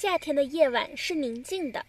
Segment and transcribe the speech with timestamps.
[0.00, 1.84] 夏天的夜晚是宁静的，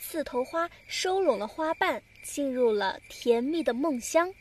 [0.00, 4.34] 刺头花收拢了花瓣，进入了甜蜜的梦乡。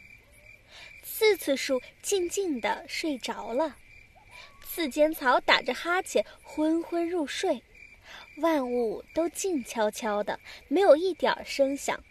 [1.03, 3.77] 刺刺树静静地睡着了，
[4.63, 7.61] 刺尖草打着哈欠昏昏入睡，
[8.37, 12.03] 万物都静悄悄的，没有一点声响。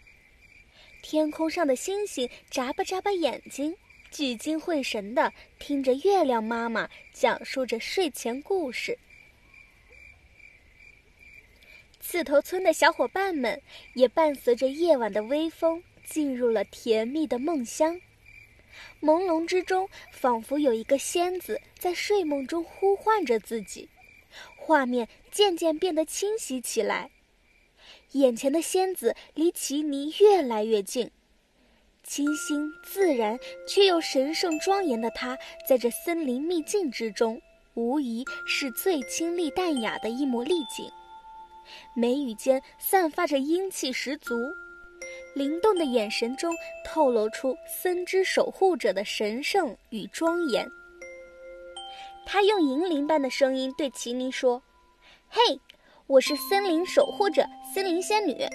[1.01, 3.75] 天空上的星星眨巴眨巴眼睛，
[4.11, 8.97] 聚精会神地听着月亮妈妈讲述着睡前故事。
[12.07, 13.59] 刺头村的小伙伴们
[13.95, 17.99] 也伴随着夜晚的微风，进入了甜蜜的梦乡。
[19.01, 23.89] 朦胧之中，仿佛有一个仙子在睡梦中呼唤着自己，
[24.55, 27.09] 画面渐渐变得清晰起来。
[28.11, 31.09] 眼前的仙子离奇尼越来越近，
[32.03, 37.41] 清新自然却又神圣庄严的她，在这森林秘境之中，
[37.73, 40.87] 无疑是最清丽淡雅的一抹丽景。
[41.95, 44.35] 眉宇间散发着英气十足。
[45.35, 50.67] 灵动的眼神中透露出森之守护者的神圣与庄严。
[52.25, 54.63] 他用银铃般的声音对奇尼说
[55.29, 55.59] ：“嘿，
[56.07, 58.47] 我是森林守护者森林仙女。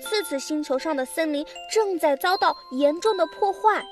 [0.00, 3.84] 次次星球上的森林正在遭到严重的破坏，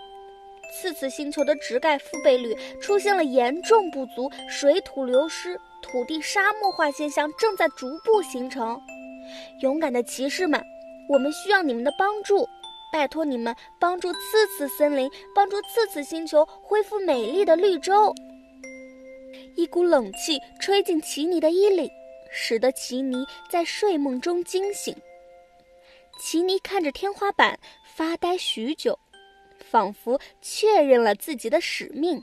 [0.72, 8.80] 次次星球的植盖覆盖率出现了严重不足，水土流失、土地沙漠化现象正在逐步形成。
[9.60, 10.60] 勇敢的骑士们！”
[11.08, 12.48] 我们需要你们的帮助，
[12.92, 18.14] 拜托你们帮助次次森林，帮助次次星球恢复美丽的绿洲。
[19.56, 21.90] 一股冷气吹进奇尼的衣领，
[22.30, 24.96] 使得奇尼在睡梦中惊醒。
[26.20, 27.58] 奇尼看着天花板
[27.96, 28.98] 发呆许久，
[29.72, 32.22] 仿佛确认了自己的使命。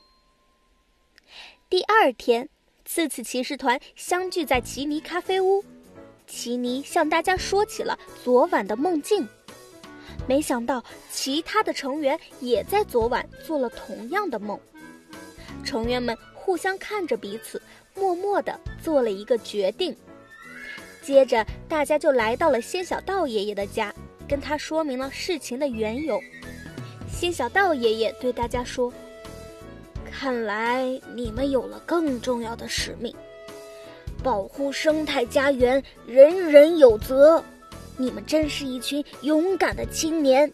[1.68, 2.48] 第二天，
[2.86, 5.66] 次次骑士团相聚在奇尼咖啡屋。
[6.28, 9.28] 奇尼向大家说起了昨晚的梦境，
[10.28, 14.60] 没想到其他的成员也在昨晚做了同样的梦。
[15.66, 17.60] 成员们互相看着彼此，
[17.96, 19.98] 默默地做了一个决定。
[21.02, 23.92] 接着，大家就来到了仙小道爷爷的家，
[24.28, 26.22] 跟他说明了事情的缘由。
[27.20, 28.94] 仙小道爷爷对大家说
[30.10, 33.14] ：“看来你们有了更重要的使命。”
[34.24, 37.44] 保护生态家园，人人有责。
[37.98, 40.50] 你们真是一群勇敢的青年。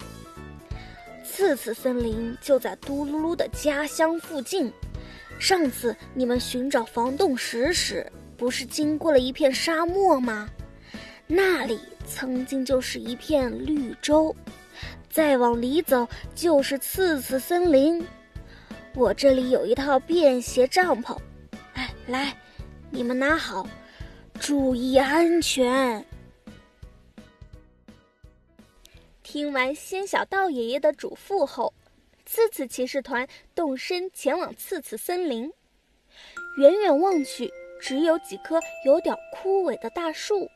[1.24, 4.74] 次次森林就在嘟噜噜的家乡附近。
[5.38, 10.50] 上次你们寻找防冻石时，不是经过了一片沙漠吗？
[11.28, 14.36] 那里曾经就是一片绿洲。
[15.16, 16.06] 再往里走
[16.36, 18.06] 就是次次森林。
[18.94, 21.18] 我这里有一套便携帐篷。
[21.74, 22.36] 哎，来。
[22.92, 23.66] 你们拿好，
[24.42, 26.06] 注意安全。
[29.24, 31.74] 听完仙小道爷爷的嘱咐后，
[32.26, 33.26] 次次骑士团
[33.56, 35.50] 动身前往次次森林。
[36.58, 37.50] 远远望去，
[37.80, 40.50] 只有几棵有点枯萎的大树，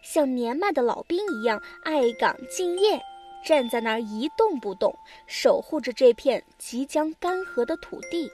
[0.00, 3.00] 像年迈的老兵一样爱岗敬业，
[3.46, 4.92] 站在那儿一动不动，
[5.28, 8.28] 守护着这片即将干涸的土地。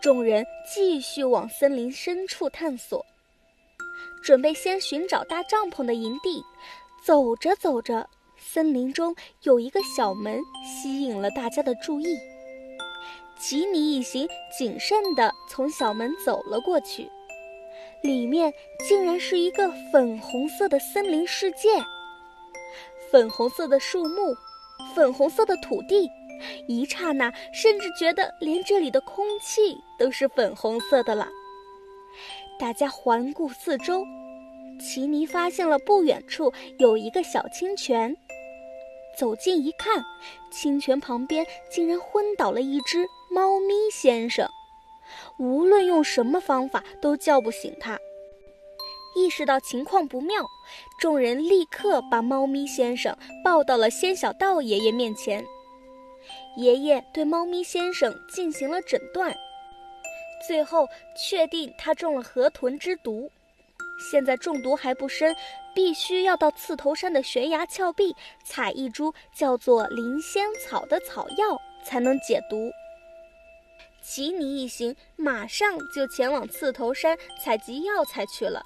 [0.00, 3.04] 众人继续往森林深处探索，
[4.22, 6.40] 准备先寻找搭帐篷的营地。
[7.04, 12.16] 走着走着，森林中有一个小门吸引了大家的注意。
[13.40, 17.08] 吉尼一行谨慎地从小门走了过去，
[18.02, 18.52] 里面
[18.88, 21.68] 竟然是一个粉红色的森林世界，
[23.10, 24.36] 粉红色的树木，
[24.94, 26.08] 粉红色的土地。
[26.68, 31.28] 一刹那，甚至觉得连这里的空气都是粉红色的了。
[32.60, 34.04] 大家环顾四周，
[34.80, 38.16] 奇尼发现了不远处有一个小清泉。
[39.16, 40.04] 走近一看，
[40.52, 44.48] 清泉旁边竟然昏倒了一只猫咪先生，
[45.38, 47.98] 无论用什么方法都叫不醒他。
[49.18, 50.46] 意识到情况不妙，
[51.00, 55.44] 众人立刻把猫咪先生抱到了仙小道爷爷面前。
[56.56, 59.36] 爷爷对猫咪先生进行了诊断，
[60.46, 60.86] 最后
[61.16, 63.28] 确定他中了河豚之毒。
[63.98, 65.34] 现在中毒还不深，
[65.74, 68.14] 必须要到刺头山的悬崖峭壁
[68.44, 72.70] 采一株叫做灵仙草的草药，才能解毒。
[74.00, 78.64] 奇尼一行马上就前往刺头山采集药材去了。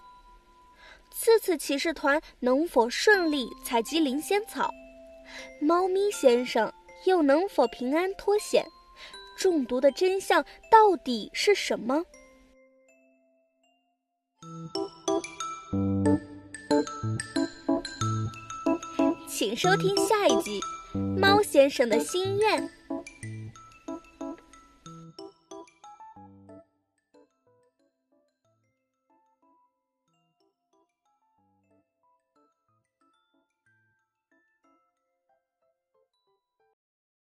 [1.13, 4.71] 次次骑士团能否顺利采集灵仙草？
[5.61, 6.71] 猫咪先生
[7.07, 8.67] 又能否平安脱险？
[9.39, 12.05] 中毒的真相到底是什么？
[19.29, 20.61] 请收听下一集
[21.19, 22.82] 猫先生的心愿。